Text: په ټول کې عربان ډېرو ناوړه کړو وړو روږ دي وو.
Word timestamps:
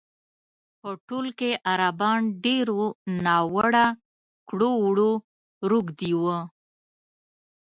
په 0.79 0.89
ټول 1.07 1.25
کې 1.39 1.49
عربان 1.71 2.21
ډېرو 2.45 2.81
ناوړه 3.25 3.87
کړو 4.49 4.71
وړو 4.85 5.11
روږ 5.69 5.85
دي 5.99 6.11
وو. 6.21 6.37